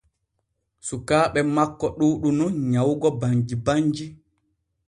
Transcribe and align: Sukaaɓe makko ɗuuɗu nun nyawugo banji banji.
Sukaaɓe 0.87 1.39
makko 1.55 1.85
ɗuuɗu 1.97 2.29
nun 2.37 2.53
nyawugo 2.71 3.09
banji 3.19 3.55
banji. 3.65 4.05